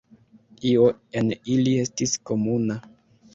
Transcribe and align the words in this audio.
Io 0.69 0.87
en 1.21 1.29
ili 1.57 1.75
estis 1.83 2.17
komuna. 2.31 2.81